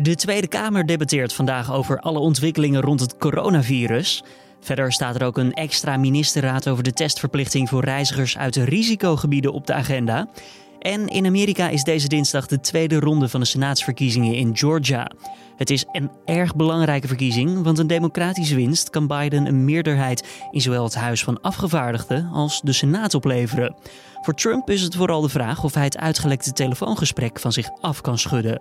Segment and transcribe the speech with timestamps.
[0.00, 4.24] De Tweede Kamer debatteert vandaag over alle ontwikkelingen rond het coronavirus.
[4.60, 9.52] Verder staat er ook een extra ministerraad over de testverplichting voor reizigers uit de risicogebieden
[9.52, 10.28] op de agenda.
[10.78, 15.10] En in Amerika is deze dinsdag de tweede ronde van de senaatsverkiezingen in Georgia.
[15.56, 20.60] Het is een erg belangrijke verkiezing, want een democratische winst kan Biden een meerderheid in
[20.60, 23.74] zowel het Huis van Afgevaardigden als de Senaat opleveren.
[24.22, 28.00] Voor Trump is het vooral de vraag of hij het uitgelekte telefoongesprek van zich af
[28.00, 28.60] kan schudden.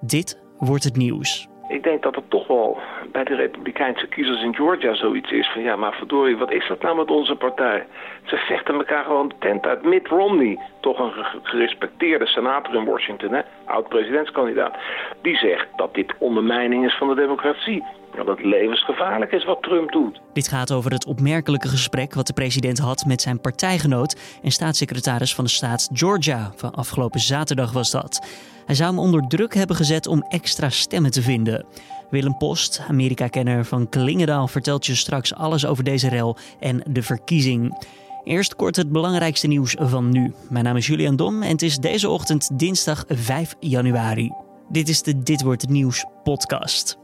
[0.00, 1.48] Dit wordt het nieuws.
[1.68, 2.78] Ik denk dat het toch wel
[3.12, 6.82] bij de Republikeinse kiezers in Georgia zoiets is van ja, maar verdorie, wat is dat
[6.82, 7.86] nou met onze partij?
[8.24, 9.82] Ze vechten elkaar gewoon de tent uit.
[9.82, 14.76] Mitt Romney, toch een gerespecteerde senator in Washington, oud-presidentskandidaat,
[15.22, 17.84] die zegt dat dit ondermijning is van de democratie.
[18.16, 20.20] Dat het levensgevaarlijk is wat Trump doet.
[20.32, 25.34] Dit gaat over het opmerkelijke gesprek wat de president had met zijn partijgenoot en staatssecretaris
[25.34, 26.52] van de staat Georgia.
[26.56, 28.26] Van afgelopen zaterdag was dat.
[28.66, 31.66] Hij zou hem onder druk hebben gezet om extra stemmen te vinden.
[32.10, 37.86] Willem Post, Amerika-kenner van Klingendaal, vertelt je straks alles over deze rel en de verkiezing.
[38.24, 40.34] Eerst kort het belangrijkste nieuws van nu.
[40.48, 44.32] Mijn naam is Julian Dom en het is deze ochtend dinsdag 5 januari.
[44.68, 46.98] Dit is de Dit wordt het nieuws podcast.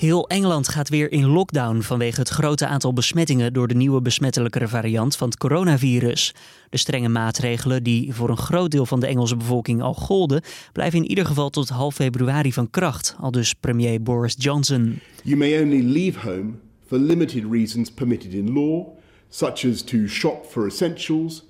[0.00, 4.68] Heel Engeland gaat weer in lockdown vanwege het grote aantal besmettingen door de nieuwe besmettelijkere
[4.68, 6.34] variant van het coronavirus.
[6.70, 10.98] De strenge maatregelen die voor een groot deel van de Engelse bevolking al golden, blijven
[10.98, 15.00] in ieder geval tot half februari van kracht, al dus premier Boris Johnson.
[15.22, 16.52] You may only leave home
[16.86, 18.86] for limited reasons permitted in law,
[19.28, 21.44] such as to shop for essentials,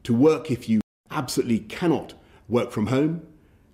[0.00, 2.14] to work if you absolutely cannot
[2.46, 3.20] work from home,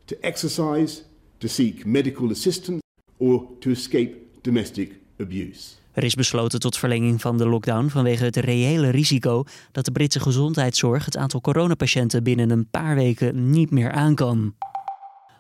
[0.05, 1.03] to exercise,
[1.39, 2.87] to seek medical assistance
[3.19, 5.77] or to escape domestic abuse.
[5.93, 10.21] Er is besloten tot verlenging van de lockdown vanwege het reële risico dat de Britse
[10.21, 14.55] gezondheidszorg het aantal coronapatiënten binnen een paar weken niet meer aan kan.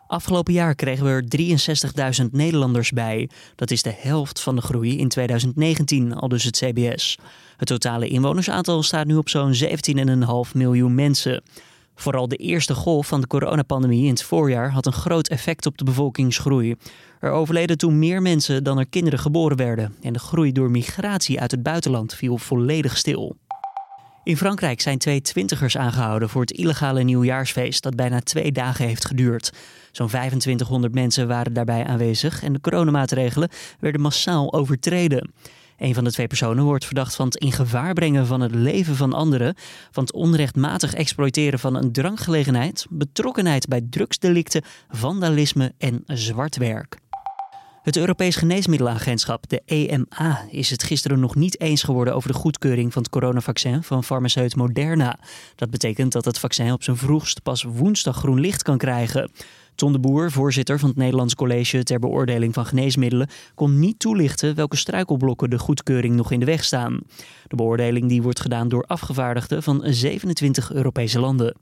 [0.06, 3.30] Afgelopen jaar kregen we er 63.000 Nederlanders bij.
[3.54, 7.18] Dat is de helft van de groei in 2019, al dus het CBS.
[7.56, 11.42] Het totale inwonersaantal staat nu op zo'n 17,5 miljoen mensen.
[11.98, 15.78] Vooral de eerste golf van de coronapandemie in het voorjaar had een groot effect op
[15.78, 16.74] de bevolkingsgroei.
[17.20, 21.40] Er overleden toen meer mensen dan er kinderen geboren werden en de groei door migratie
[21.40, 23.36] uit het buitenland viel volledig stil.
[24.24, 29.04] In Frankrijk zijn twee twintigers aangehouden voor het illegale nieuwjaarsfeest dat bijna twee dagen heeft
[29.04, 29.52] geduurd.
[29.92, 33.48] Zo'n 2500 mensen waren daarbij aanwezig en de coronamaatregelen
[33.80, 35.32] werden massaal overtreden.
[35.78, 38.96] Een van de twee personen wordt verdacht van het in gevaar brengen van het leven
[38.96, 39.54] van anderen,
[39.90, 46.98] van het onrechtmatig exploiteren van een drankgelegenheid, betrokkenheid bij drugsdelicten, vandalisme en zwartwerk.
[47.82, 52.92] Het Europees Geneesmiddelenagentschap, de EMA, is het gisteren nog niet eens geworden over de goedkeuring
[52.92, 55.18] van het coronavaccin van farmaceut Moderna.
[55.54, 59.30] Dat betekent dat het vaccin op zijn vroegst pas woensdag groen licht kan krijgen.
[59.78, 64.54] Ton de Boer, voorzitter van het Nederlands College ter beoordeling van geneesmiddelen, kon niet toelichten
[64.54, 67.00] welke struikelblokken de goedkeuring nog in de weg staan.
[67.46, 71.56] De beoordeling die wordt gedaan door afgevaardigden van 27 Europese landen.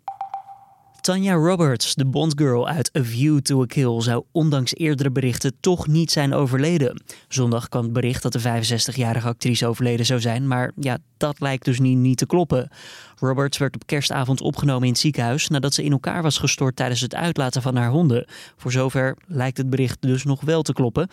[1.00, 5.87] Tanya Roberts, de Bondgirl uit A View to a Kill, zou ondanks eerdere berichten toch
[5.87, 7.03] niet zijn overleden.
[7.28, 11.65] Zondag kwam het bericht dat de 65-jarige actrice overleden zou zijn, maar ja, dat lijkt
[11.65, 12.71] dus niet, niet te kloppen.
[13.19, 17.00] Roberts werd op kerstavond opgenomen in het ziekenhuis nadat ze in elkaar was gestort tijdens
[17.00, 18.27] het uitlaten van haar honden.
[18.56, 21.09] Voor zover lijkt het bericht dus nog wel te kloppen.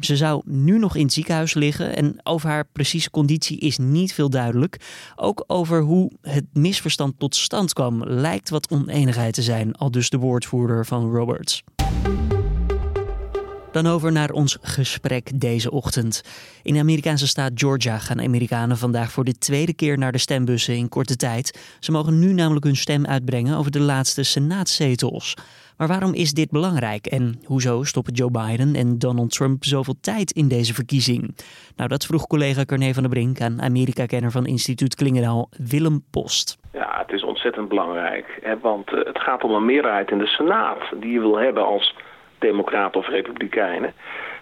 [0.00, 4.12] Ze zou nu nog in het ziekenhuis liggen en over haar precieze conditie is niet
[4.12, 4.80] veel duidelijk.
[5.16, 10.10] Ook over hoe het misverstand tot stand kwam lijkt wat oneenigheid te zijn, al dus
[10.10, 11.62] de woordvoerder van Roberts.
[13.76, 16.22] Dan over naar ons gesprek deze ochtend.
[16.62, 20.76] In de Amerikaanse staat Georgia gaan Amerikanen vandaag voor de tweede keer naar de stembussen
[20.76, 21.76] in korte tijd.
[21.80, 25.34] Ze mogen nu namelijk hun stem uitbrengen over de laatste senaatzetels.
[25.76, 30.30] Maar waarom is dit belangrijk en hoezo stoppen Joe Biden en Donald Trump zoveel tijd
[30.30, 31.36] in deze verkiezing?
[31.76, 36.58] Nou, dat vroeg collega Carne van der Brink aan Amerika-kenner van instituut Klingendaal, Willem Post.
[36.72, 40.26] Ja, het is ontzettend belangrijk, hè, want eh, het gaat om een meerderheid in de
[40.26, 41.94] Senaat die je wil hebben als
[42.38, 43.94] democraten of republikeinen.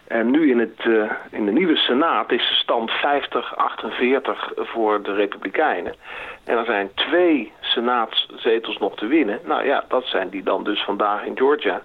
[0.07, 2.95] En nu in, het, uh, in de nieuwe Senaat is de stand 50-48
[4.55, 5.95] voor de Republikeinen.
[6.45, 9.41] En er zijn twee Senaatszetels nog te winnen.
[9.45, 11.83] Nou ja, dat zijn die dan dus vandaag in Georgia.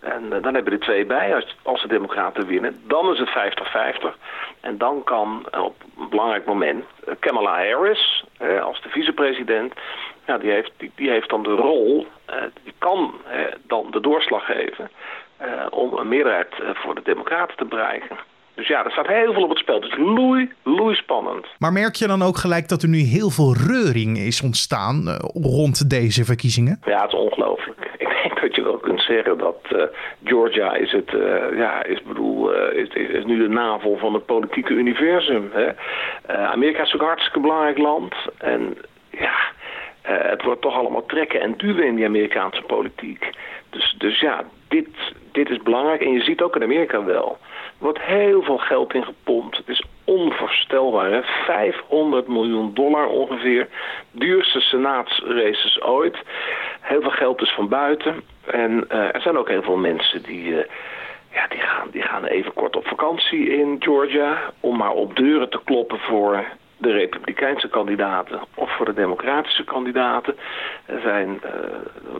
[0.00, 2.80] En uh, dan hebben er twee bij als, als de Democraten winnen.
[2.86, 4.16] Dan is het 50-50.
[4.60, 6.84] En dan kan op een belangrijk moment
[7.18, 8.24] Kamala Harris
[8.62, 9.72] als de vicepresident...
[10.26, 12.06] Ja, die, heeft, die, die heeft dan de rol,
[12.62, 13.14] die kan
[13.66, 14.90] dan de doorslag geven...
[15.42, 18.16] Uh, om een meerderheid uh, voor de democraten te bereiken.
[18.54, 19.74] Dus ja, er staat heel veel op het spel.
[19.74, 21.46] Het is loei, loei spannend.
[21.58, 25.14] Maar merk je dan ook gelijk dat er nu heel veel reuring is ontstaan uh,
[25.32, 26.80] rond deze verkiezingen?
[26.84, 27.90] Ja, het is ongelooflijk.
[28.04, 29.82] Ik, denk dat je wel kunt zeggen dat uh,
[30.24, 34.26] Georgia is het, uh, ja, is, bedoel, uh, is, is, nu de navel van het
[34.26, 35.50] politieke universum.
[35.52, 35.68] Hè?
[36.46, 38.14] Amerika is ook een hartstikke belangrijk land.
[38.38, 38.76] En
[39.10, 39.34] ja,
[40.02, 43.30] het wordt toch allemaal trekken en duwen in die Amerikaanse politiek.
[43.74, 44.88] Dus, dus ja, dit,
[45.32, 46.00] dit is belangrijk.
[46.00, 47.38] En je ziet ook in Amerika wel.
[47.40, 49.56] Er wordt heel veel geld in gepompt.
[49.56, 51.10] Het is onvoorstelbaar.
[51.10, 51.22] Hè?
[51.22, 53.68] 500 miljoen dollar ongeveer.
[54.10, 56.16] Duurste senaatsraces ooit.
[56.80, 58.22] Heel veel geld is van buiten.
[58.44, 60.44] En uh, er zijn ook heel veel mensen die...
[60.44, 60.58] Uh,
[61.32, 65.50] ja, die gaan, die gaan even kort op vakantie in Georgia om maar op deuren
[65.50, 66.44] te kloppen voor
[66.84, 70.36] de republikeinse kandidaten of voor de democratische kandidaten.
[70.86, 71.50] Er zijn uh,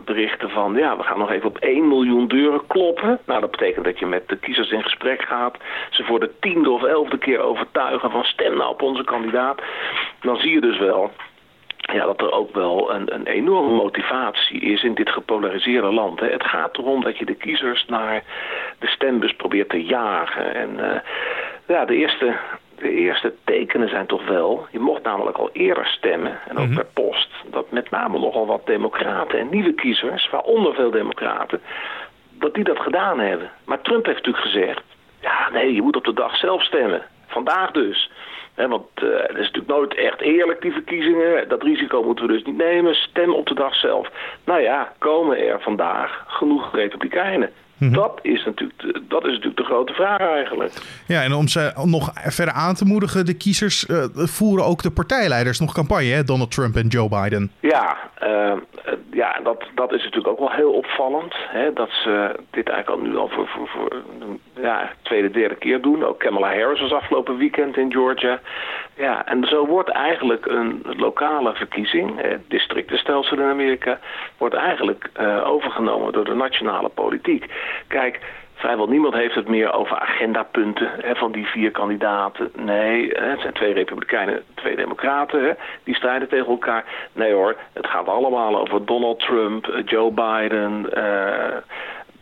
[0.05, 3.19] berichten van, ja, we gaan nog even op 1 miljoen deuren kloppen.
[3.27, 5.57] Nou, dat betekent dat je met de kiezers in gesprek gaat.
[5.91, 9.63] Ze voor de tiende of elfde keer overtuigen van stem nou op onze kandidaat.
[10.21, 11.11] Dan zie je dus wel
[11.93, 16.21] ja, dat er ook wel een, een enorme motivatie is in dit gepolariseerde land.
[16.21, 16.27] Hè.
[16.27, 18.23] Het gaat erom dat je de kiezers naar
[18.79, 20.55] de stembus probeert te jagen.
[20.55, 20.97] En uh,
[21.67, 22.37] ja, de eerste
[22.85, 24.67] de eerste tekenen zijn toch wel...
[24.71, 27.31] je mocht namelijk al eerder stemmen, en ook mm per post...
[27.51, 30.31] dat met name nogal wat democraten en nieuwe kiezers...
[30.31, 31.61] waaronder veel democraten,
[32.31, 33.51] dat die dat gedaan hebben.
[33.65, 34.83] Maar Trump heeft natuurlijk gezegd...
[35.21, 37.03] ja, nee, je moet op de dag zelf stemmen.
[37.27, 38.11] Vandaag dus.
[38.55, 41.49] want uh, het is natuurlijk nooit echt eerlijk, die verkiezingen.
[41.49, 42.95] Dat risico moeten we dus niet nemen.
[42.95, 44.09] Stem op de dag zelf.
[44.45, 47.93] Nou ja, komen er vandaag genoeg republikeinen Mhm.
[47.93, 50.73] Dat, is natuurlijk de, dat is natuurlijk de grote vraag eigenlijk.
[51.07, 54.91] Ja, en om ze nog verder aan te moedigen, de kiezers uh, voeren ook de
[54.91, 56.25] partijleiders nog campagne, hè?
[56.25, 57.51] Donald Trump en Joe Biden.
[57.61, 58.53] Ja, uh,
[59.13, 61.35] ja dat, dat is natuurlijk ook wel heel opvallend.
[61.49, 61.73] Hè?
[61.73, 64.03] Dat ze dit eigenlijk al nu al voor, voor, voor
[64.63, 66.05] ja, tweede, derde keer doen.
[66.05, 68.41] Ook Kamala Harris was afgelopen weekend in Georgia.
[68.97, 73.99] Ja, en zo wordt eigenlijk een lokale verkiezing, het districtenstelsel in Amerika,
[74.39, 77.47] wordt eigenlijk uh, overgenomen door de nationale politiek.
[77.89, 78.21] Kijk,
[78.55, 82.51] vrijwel niemand heeft het meer over agendapunten hè, van die vier kandidaten.
[82.57, 85.53] Nee, het zijn twee republikeinen, twee democraten, hè,
[85.85, 86.85] die strijden tegen elkaar.
[87.13, 90.89] Nee hoor, het gaat allemaal over Donald Trump, eh, Joe Biden...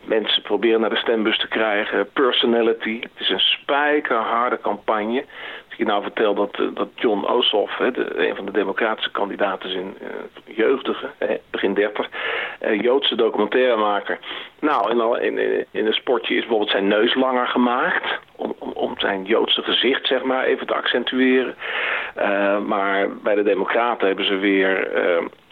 [0.04, 3.00] Mensen proberen naar de stembus te krijgen, personality.
[3.00, 5.24] Het is een spijkerharde campagne
[5.82, 9.70] je nou vertelt dat, eh, dat John Ossoff, hè, de, een van de democratische kandidaten
[9.70, 11.10] in uh, jeugdige,
[11.50, 12.08] begin 30,
[12.62, 14.18] uh, Joodse documentairemaker.
[14.60, 14.90] Nou,
[15.20, 18.18] in, in, in een sportje is bijvoorbeeld zijn neus langer gemaakt.
[18.36, 21.54] Om, om, om zijn Joodse gezicht, zeg maar, even te accentueren.
[22.66, 24.88] Maar bij de democraten hebben ze weer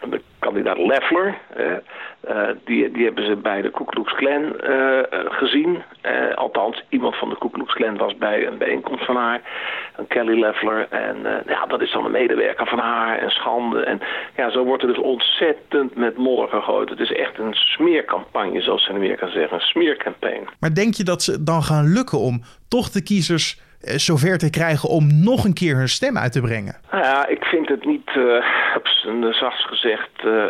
[0.01, 1.39] de kandidaat Leffler.
[1.59, 5.83] Uh, die, die hebben ze bij de Ku Klux Klan uh, gezien.
[6.35, 9.41] Althans, iemand van de Ku Klux Klan was bij een bijeenkomst van haar.
[9.97, 10.87] Een Kelly Leffler.
[10.91, 11.17] En
[11.47, 13.19] ja, dat is dan een medewerker van haar.
[13.19, 13.85] En schande.
[13.85, 14.01] En
[14.37, 16.89] ja, zo wordt er dus ontzettend met modder gegooid.
[16.89, 19.57] Het is echt een smeercampagne, zoals ze in Amerika zeggen.
[19.57, 20.45] Een smeercampagne.
[20.61, 24.89] Maar denk je dat ze dan gaan lukken om toch de kiezers zover te krijgen
[24.89, 26.77] om nog een keer hun stem uit te brengen?
[26.91, 30.45] Nou ja, ik vind het niet, uh, zacht gezegd, uh,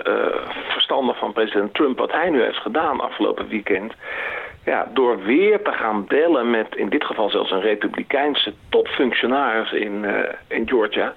[0.69, 3.93] verstandig van president Trump wat hij nu heeft gedaan afgelopen weekend.
[4.65, 10.05] Ja, door weer te gaan bellen met in dit geval zelfs een republikeinse topfunctionaris in,
[10.49, 11.15] in Georgia.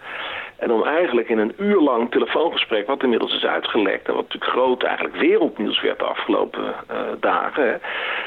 [0.63, 4.07] En om eigenlijk in een uur lang telefoongesprek, wat inmiddels is uitgelekt...
[4.07, 7.81] en wat natuurlijk groot eigenlijk wereldnieuws werd de afgelopen uh, dagen...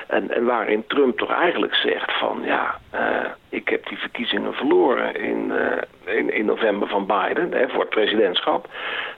[0.06, 2.40] En, en waarin Trump toch eigenlijk zegt van...
[2.44, 3.00] ja, uh,
[3.48, 7.88] ik heb die verkiezingen verloren in, uh, in, in, november van Biden hè, voor het
[7.90, 8.68] presidentschap.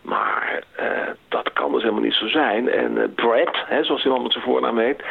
[0.03, 0.63] Maar
[1.29, 2.71] dat kan dus helemaal niet zo zijn.
[2.71, 5.03] En Brad, hè, zoals hij met zijn voornaam heet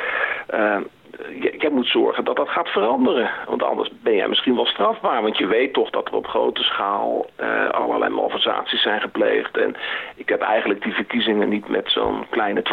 [1.60, 3.30] jij moet zorgen dat dat gaat veranderen.
[3.48, 5.22] Want anders ben jij misschien wel strafbaar.
[5.22, 9.58] Want je weet toch dat er op grote schaal uh, allerlei malversaties zijn gepleegd.
[9.58, 9.76] En
[10.16, 12.64] ik heb eigenlijk die verkiezingen niet met zo'n kleine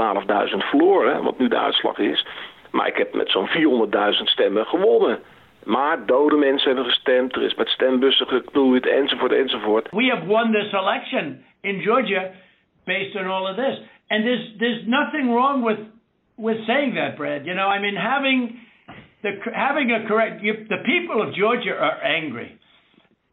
[0.51, 2.27] 12.000 verloren, wat nu de uitslag is.
[2.71, 5.19] Maar ik heb met zo'n 400.000 stemmen gewonnen.
[5.65, 9.89] Maar dode mensen hebben gestemd, er is met stembussen geknoeid, enzovoort, enzovoort.
[9.91, 12.31] We have won this election in Georgia
[12.85, 13.81] based on all of this.
[14.09, 15.79] And there's, there's nothing wrong with
[16.37, 17.47] with saying that, Brad.
[17.47, 18.61] You know, I mean, having
[19.23, 20.43] the having a correct.
[20.43, 22.59] You, the people of Georgia are angry,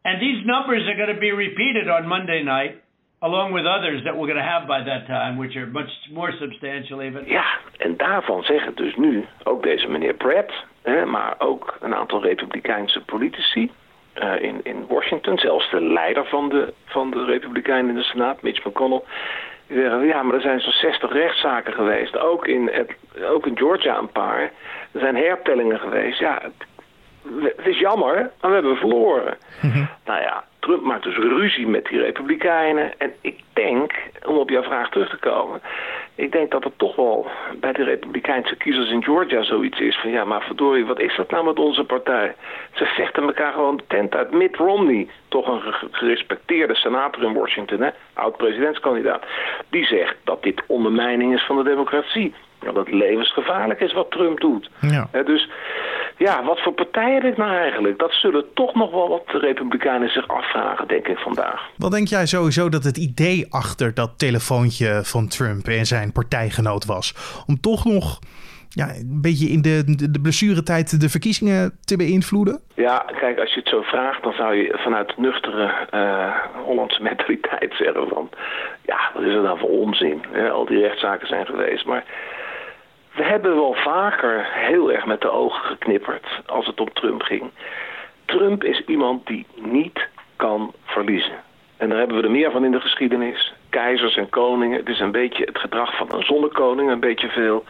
[0.04, 2.78] and these numbers are going to be repeated on Monday night.
[3.24, 6.32] Along with others that we're going to have by that time, which are much more
[6.40, 7.24] substantial even.
[7.26, 7.44] Ja,
[7.78, 13.00] en daarvan zeggen dus nu ook deze meneer Brad, hè, maar ook een aantal republikeinse
[13.00, 13.70] politici
[14.14, 18.42] uh, in, in Washington, zelfs de leider van de, van de Republikeinen in de Senaat,
[18.42, 19.02] Mitch McConnell,
[19.72, 22.18] die zeggen, ja, maar er zijn zo'n 60 rechtszaken geweest.
[22.18, 22.90] Ook in, het,
[23.24, 24.40] ook in Georgia een paar.
[24.92, 26.18] Er zijn hertellingen geweest.
[26.18, 26.66] Ja, het,
[27.56, 29.36] het is jammer, maar we hebben verloren.
[29.62, 29.84] Mhm.
[30.04, 32.98] Nou ja, Trump maakt dus ruzie met die republikeinen.
[32.98, 33.92] En ik denk,
[34.26, 35.60] om op jouw vraag terug te komen...
[36.14, 37.26] ik denk dat het toch wel
[37.60, 41.30] bij de republikeinse kiezers in Georgia zoiets is van ja, maar verdorie, wat is dat
[41.30, 42.34] nou met onze partij?
[42.74, 44.30] Ze vechten elkaar gewoon de tent uit.
[44.30, 49.24] Mitt Romney, toch een gerespecteerde senator in Washington, oud-presidentskandidaat,
[49.70, 52.34] die zegt dat dit ondermijning is van de democratie.
[52.58, 54.70] Dat het levensgevaarlijk is wat Trump doet.
[54.80, 55.08] Ja.
[55.24, 55.48] dus
[56.16, 57.98] ja, wat voor partijen dit nou eigenlijk?
[57.98, 61.68] Dat zullen toch nog wel wat de Republikeinen zich afvragen, denk ik, vandaag.
[61.76, 66.84] Wat denk jij sowieso dat het idee achter dat telefoontje van Trump en zijn partijgenoot
[66.84, 67.14] was?
[67.46, 68.18] Om toch nog
[68.68, 72.60] ja, een beetje in de, de, de blessuretijd de verkiezingen te beïnvloeden?
[72.74, 77.74] Ja, kijk, als je het zo vraagt, dan zou je vanuit nuchtere uh, Hollandse mentaliteit
[77.74, 78.30] zeggen van...
[78.82, 80.24] ja, wat is er nou voor onzin?
[80.52, 82.04] al die rechtszaken zijn geweest, maar
[83.14, 87.50] we hebben wel vaker heel erg met de ogen geknipperd als het om Trump ging.
[88.24, 91.42] Trump is iemand die niet kan verliezen.
[91.76, 93.54] En daar hebben we er meer van in de geschiedenis.
[93.70, 94.78] Keizers en koningen.
[94.78, 97.64] Het is een beetje het gedrag van een zonnekoning, een beetje veel.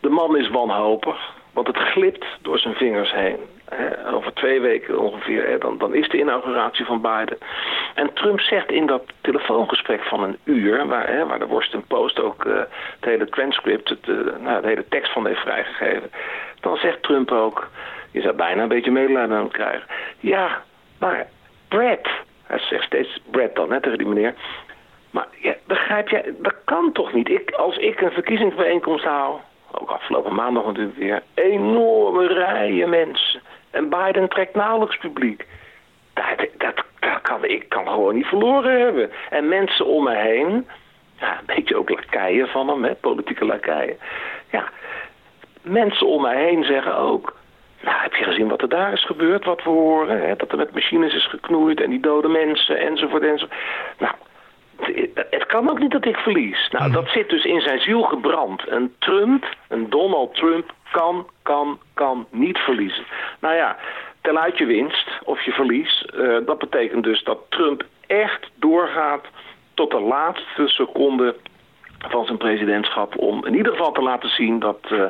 [0.00, 3.38] De man is wanhopig, want het glipt door zijn vingers heen
[4.12, 7.38] over twee weken ongeveer, dan, dan is de inauguratie van Biden.
[7.94, 12.44] En Trump zegt in dat telefoongesprek van een uur, waar, waar de Washington Post ook
[12.44, 12.58] uh,
[13.00, 16.10] het hele transcript, het, uh, nou, de hele tekst van heeft vrijgegeven.
[16.60, 17.68] Dan zegt Trump ook,
[18.10, 19.86] je zou bijna een beetje medelijden aan hem krijgen.
[20.20, 20.62] Ja,
[20.98, 21.26] maar
[21.68, 22.08] Brett,
[22.46, 24.34] hij zegt steeds Brett dan, hè, tegen die meneer.
[25.10, 27.28] Maar ja, begrijp jij, dat kan toch niet?
[27.28, 29.38] Ik, als ik een verkiezingsbijeenkomst hou,
[29.72, 33.29] ook afgelopen maandag natuurlijk weer, enorme rijen mensen.
[33.70, 35.46] En Biden trekt nauwelijks publiek.
[36.14, 36.84] Dat, dat,
[37.22, 39.10] kan, ik kan gewoon niet verloren hebben.
[39.30, 40.68] En mensen om me heen,
[41.20, 43.98] ja, een beetje ook lakeien van hem, hè, politieke lakeien.
[44.50, 44.68] Ja,
[45.62, 47.38] mensen om mij heen zeggen ook...
[47.82, 50.28] Nou, heb je gezien wat er daar is gebeurd, wat we horen?
[50.28, 50.36] Hè?
[50.36, 53.58] Dat er met machines is geknoeid en die dode mensen, enzovoort, enzovoort.
[53.98, 54.14] Nou,
[55.30, 56.68] het kan ook niet dat ik verlies.
[56.70, 56.94] Nou, mhm.
[56.94, 58.62] dat zit dus in zijn ziel gebrand.
[58.68, 63.04] Een Trump, een Donald Trump, kan, kan, kan niet verliezen.
[63.40, 63.76] Nou ja,
[64.20, 66.06] tel uit je winst of je verlies.
[66.14, 69.24] Uh, dat betekent dus dat Trump echt doorgaat
[69.74, 71.36] tot de laatste seconde
[71.98, 73.18] van zijn presidentschap...
[73.18, 74.78] om in ieder geval te laten zien dat...
[74.92, 75.04] Uh,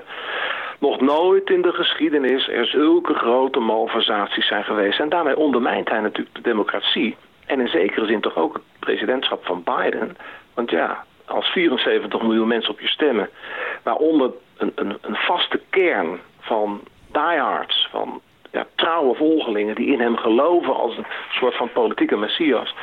[0.81, 5.01] nog nooit in de geschiedenis er zulke grote malversaties zijn geweest.
[5.01, 7.17] En daarmee ondermijnt hij natuurlijk de democratie.
[7.51, 10.17] En in zekere zin toch ook het presidentschap van Biden.
[10.55, 13.29] Want ja, als 74 miljoen mensen op je stemmen,
[13.83, 16.81] waaronder een, een, een vaste kern van
[17.13, 22.75] diehards, van ja, trouwe volgelingen die in hem geloven als een soort van politieke messias.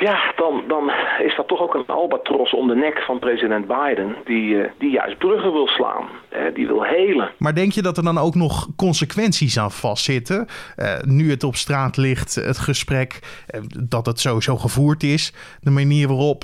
[0.00, 4.16] Ja, dan, dan is dat toch ook een albatros om de nek van president Biden...
[4.24, 6.08] die, eh, die juist bruggen wil slaan,
[6.54, 7.30] die wil helen.
[7.38, 10.46] Maar denk je dat er dan ook nog consequenties aan vastzitten?
[10.76, 13.18] Uh, nu het op straat ligt, het gesprek,
[13.54, 15.34] uh, dat het sowieso gevoerd is...
[15.60, 16.42] de manier waarop...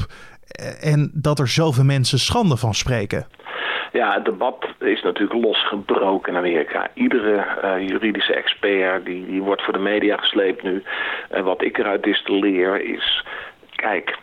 [0.80, 3.26] en dat er zoveel mensen schande van spreken.
[3.92, 6.88] Ja, het debat is natuurlijk losgebroken in Amerika.
[6.94, 10.82] Iedere uh, juridische expert die, die wordt voor de media gesleept nu.
[11.28, 13.24] En wat ik eruit distilleer is...
[13.76, 14.18] Kijk,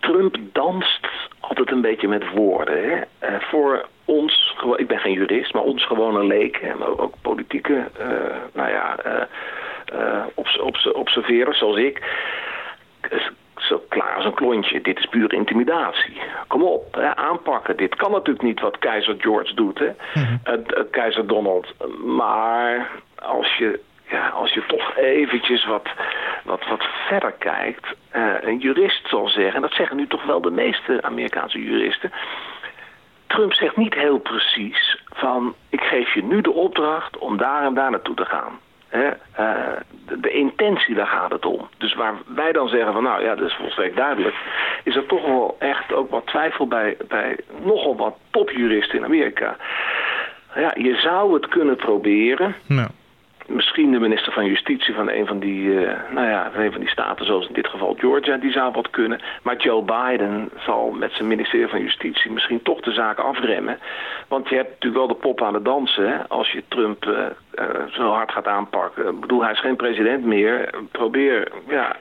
[0.00, 1.08] Trump danst
[1.40, 2.88] altijd een beetje met woorden.
[2.88, 2.96] Hè?
[2.96, 6.70] Uh, voor ons, ik ben geen jurist, maar ons gewone leken...
[6.70, 8.96] en ook politieke, uh, nou ja,
[10.92, 12.02] observeren zoals ik
[13.68, 14.80] zo klaar als een klontje.
[14.80, 16.20] Dit is pure intimidatie.
[16.46, 17.76] Kom op, hè, aanpakken.
[17.76, 19.90] Dit kan natuurlijk niet wat keizer George doet, hè?
[20.14, 20.36] Mhm.
[20.90, 21.66] keizer Donald.
[22.04, 25.88] Maar als je, ja, als je toch eventjes wat,
[26.44, 27.86] wat, wat verder kijkt...
[28.16, 32.12] Uh, een jurist zal zeggen, en dat zeggen nu toch wel de meeste Amerikaanse juristen...
[33.26, 35.54] Trump zegt niet heel precies van...
[35.68, 38.58] ik geef je nu de opdracht om daar en daar naartoe te gaan.
[38.92, 39.08] Uh,
[40.20, 41.68] de, intentie, daar gaat het om.
[41.78, 44.34] Dus waar wij dan zeggen van nou ja, dat is volstrekt duidelijk...
[44.84, 49.56] is er toch wel echt ook wat twijfel bij, bij nogal wat topjuristen in Amerika.
[50.54, 52.54] Ja, je zou het kunnen proberen
[53.48, 56.80] misschien de minister van Justitie van een van die, uh, nou ja, van een van
[56.80, 59.20] die staten, zoals in dit geval Georgia, die zou wat kunnen.
[59.42, 63.78] Maar Joe Biden zal met zijn ministerie van Justitie misschien toch de zaak afremmen.
[64.28, 67.18] Want je hebt natuurlijk wel de pop aan het dansen hè, als je Trump uh,
[67.54, 69.08] uh, zo hard gaat aanpakken.
[69.08, 70.70] Ik bedoel, hij is geen president meer.
[70.90, 71.96] Probeer, ja,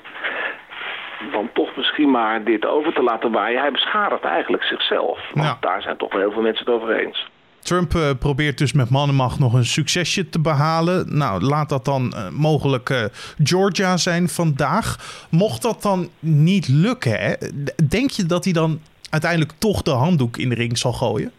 [1.32, 3.62] dan toch misschien maar dit over te laten waaien.
[3.62, 5.20] Hij beschadigt eigenlijk zichzelf.
[5.34, 7.28] Want daar zijn toch wel heel veel mensen het over eens.
[7.68, 11.18] Trump uh, probeert dus met mannenmacht nog een succesje te behalen.
[11.18, 13.04] Nou, laat dat dan uh, mogelijk uh,
[13.44, 14.88] Georgia zijn vandaag.
[15.32, 17.34] Mocht dat dan niet lukken, hè,
[17.90, 21.32] denk je dat hij dan uiteindelijk toch de handdoek in de ring zal gooien?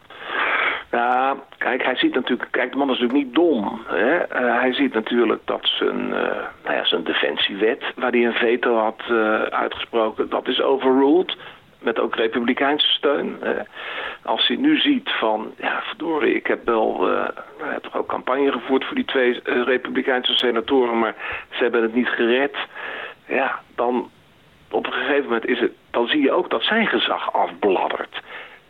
[0.90, 3.80] Ja, kijk, hij ziet natuurlijk, kijk, de man is natuurlijk niet dom.
[3.86, 4.38] Hè?
[4.60, 6.08] hij ziet natuurlijk dat zijn,
[6.64, 9.02] nou ja, zijn defensiewet, waar hij een veto had
[9.50, 11.36] uitgesproken, dat is overruled.
[11.78, 13.38] Met ook republikeinse steun.
[14.22, 17.24] als hij nu ziet van, ja verdorie, ik heb wel uh,
[17.82, 21.14] toch ook campagne gevoerd voor die twee republikeinse senatoren, maar
[21.50, 22.56] ze hebben het niet gered.
[23.26, 24.10] Ja, dan
[24.70, 28.20] op een gegeven moment is het, dan zie je ook dat zijn gezag afbladdert.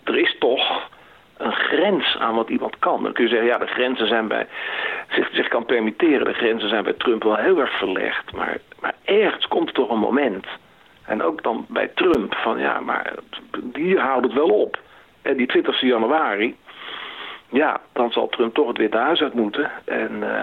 [0.05, 0.89] Er is toch
[1.37, 3.03] een grens aan wat iemand kan.
[3.03, 4.47] Dan kun je zeggen, ja, de grenzen zijn bij,
[5.09, 8.33] zich, zich kan permitteren, de grenzen zijn bij Trump wel heel erg verlegd.
[8.33, 10.47] Maar, maar ergens komt er toch een moment,
[11.09, 13.13] en ook dan bij Trump, van ja, maar
[13.73, 14.79] hier houdt het wel op.
[15.23, 16.57] En die 20 januari,
[17.49, 19.71] ja, dan zal Trump toch het Witte Huis uit moeten.
[19.85, 20.43] En uh,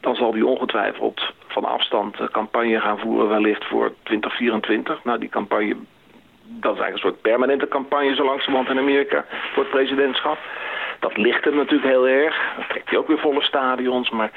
[0.00, 5.04] dan zal hij ongetwijfeld van afstand campagne gaan voeren, wellicht voor 2024.
[5.04, 5.76] Nou, die campagne
[6.58, 10.38] dat is eigenlijk een soort permanente campagne zo langzamerhand in Amerika voor het presidentschap.
[10.98, 12.36] Dat ligt hem natuurlijk heel erg.
[12.56, 14.30] Dan trekt hij ook weer volle stadions, maar...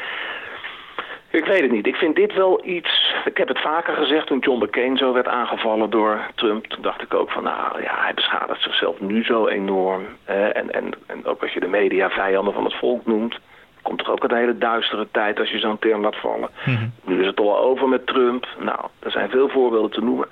[1.33, 1.87] Ik weet het niet.
[1.87, 3.13] Ik vind dit wel iets...
[3.25, 6.65] Ik heb het vaker gezegd toen John McCain zo werd aangevallen door Trump.
[6.65, 10.05] Toen dacht ik ook van, nou ja, hij beschadigt zichzelf nu zo enorm.
[10.25, 13.39] en, en, en ook als je de media vijanden van het volk noemt
[13.83, 16.49] komt toch ook een hele duistere tijd als je zo'n term laat vallen.
[16.65, 16.87] Mhm.
[17.03, 18.47] Nu is het al over met Trump.
[18.59, 20.27] Nou, er zijn veel voorbeelden te noemen.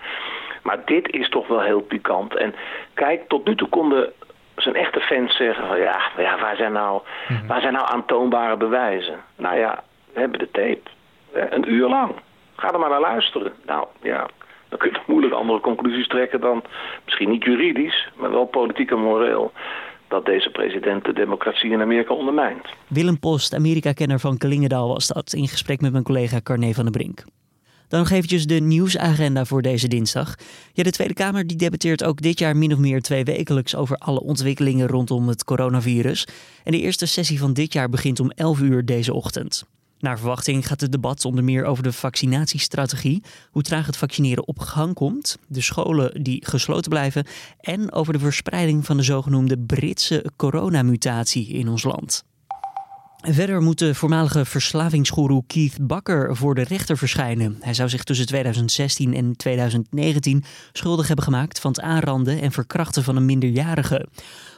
[0.64, 2.36] Maar dit is toch wel heel pikant.
[2.36, 2.56] En
[2.94, 4.12] kijk, tot nu toe konden
[4.56, 7.48] zijn echte fans zeggen van ja, ja waar, zijn nou, mhm.
[7.48, 9.20] waar zijn nou aantoonbare bewijzen?
[9.36, 10.90] Nou ja, we hebben de tape.
[11.56, 12.12] Een uur lang.
[12.56, 13.54] Ga er maar naar luisteren.
[13.66, 14.30] Nou ja,
[14.70, 16.64] dan kun je toch moeilijk andere conclusies trekken dan
[17.06, 19.52] misschien niet juridisch, maar wel politiek en moreel
[20.08, 22.66] dat deze president de democratie in Amerika ondermijnt.
[22.88, 26.94] Willem Post, Amerika-kenner van Klingendaal, was dat in gesprek met mijn collega Carne van der
[26.94, 27.24] Brink.
[27.88, 30.36] Dan nog eventjes de nieuwsagenda voor deze dinsdag.
[30.74, 33.96] Ja, de Tweede Kamer die debatteert ook dit jaar min of meer twee wekelijks over
[33.98, 36.28] alle ontwikkelingen rondom het coronavirus.
[36.64, 39.66] En de eerste sessie van dit jaar begint om 11 uur deze ochtend.
[40.02, 44.60] Naar verwachting gaat het debat onder meer over de vaccinatiestrategie, hoe traag het vaccineren op
[44.60, 47.26] gang komt, de scholen die gesloten blijven
[47.60, 52.24] en over de verspreiding van de zogenoemde Britse coronamutatie in ons land.
[53.24, 57.58] Verder moet de voormalige verslavingsgoeroe Keith Bakker voor de rechter verschijnen.
[57.60, 63.04] Hij zou zich tussen 2016 en 2019 schuldig hebben gemaakt van het aanranden en verkrachten
[63.04, 64.08] van een minderjarige.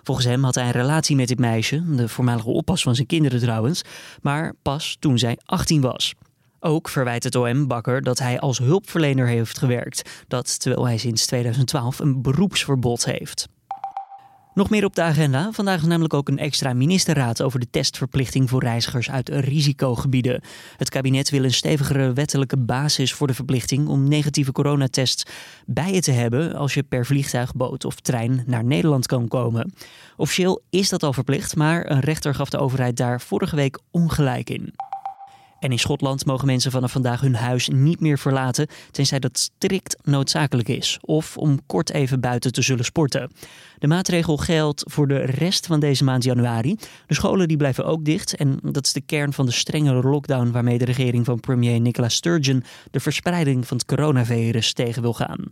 [0.03, 3.39] Volgens hem had hij een relatie met dit meisje, de voormalige oppas van zijn kinderen
[3.39, 3.81] trouwens,
[4.21, 6.13] maar pas toen zij 18 was.
[6.59, 10.23] Ook verwijt het OM Bakker dat hij als hulpverlener heeft gewerkt.
[10.27, 13.47] Dat terwijl hij sinds 2012 een beroepsverbod heeft.
[14.53, 15.51] Nog meer op de agenda.
[15.51, 20.41] Vandaag is namelijk ook een extra ministerraad over de testverplichting voor reizigers uit risicogebieden.
[20.77, 25.25] Het kabinet wil een stevigere wettelijke basis voor de verplichting om negatieve coronatests
[25.65, 29.73] bij je te hebben als je per vliegtuig, boot of trein naar Nederland kan komen.
[30.17, 34.49] Officieel is dat al verplicht, maar een rechter gaf de overheid daar vorige week ongelijk
[34.49, 34.73] in.
[35.63, 39.97] En in Schotland mogen mensen vanaf vandaag hun huis niet meer verlaten, tenzij dat strikt
[40.01, 43.31] noodzakelijk is, of om kort even buiten te zullen sporten.
[43.77, 46.75] De maatregel geldt voor de rest van deze maand januari.
[47.07, 50.51] De scholen die blijven ook dicht en dat is de kern van de strengere lockdown
[50.51, 55.51] waarmee de regering van premier Nicola Sturgeon de verspreiding van het coronavirus tegen wil gaan.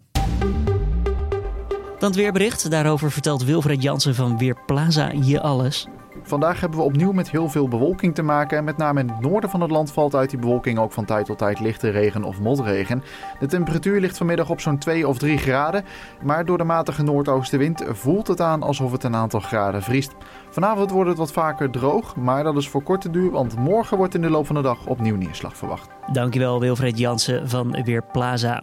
[1.99, 2.71] Dan het weerbericht.
[2.71, 5.87] Daarover vertelt Wilfred Jansen van Weerplaza je alles.
[6.23, 8.63] Vandaag hebben we opnieuw met heel veel bewolking te maken.
[8.63, 11.25] Met name in het noorden van het land valt uit die bewolking ook van tijd
[11.25, 13.03] tot tijd lichte regen of motregen.
[13.39, 15.85] De temperatuur ligt vanmiddag op zo'n 2 of 3 graden.
[16.23, 20.11] Maar door de matige noordoostenwind voelt het aan alsof het een aantal graden vriest.
[20.49, 24.15] Vanavond wordt het wat vaker droog, maar dat is voor korte duur, want morgen wordt
[24.15, 25.89] in de loop van de dag opnieuw neerslag verwacht.
[26.11, 28.61] Dankjewel Wilfred Jansen van Weerplaza.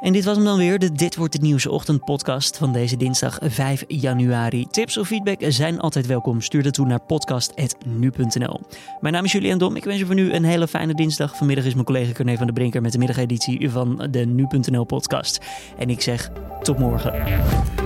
[0.00, 3.38] En dit was hem dan weer, de Dit Wordt Het Nieuws ochtendpodcast van deze dinsdag
[3.42, 4.66] 5 januari.
[4.70, 6.40] Tips of feedback zijn altijd welkom.
[6.40, 8.60] Stuur dat toe naar podcast.nu.nl.
[9.00, 9.76] Mijn naam is Julian Dom.
[9.76, 11.36] Ik wens je voor nu een hele fijne dinsdag.
[11.36, 15.38] Vanmiddag is mijn collega Corné van der Brinker met de middageditie van de Nu.nl podcast.
[15.78, 16.30] En ik zeg
[16.62, 17.79] tot morgen.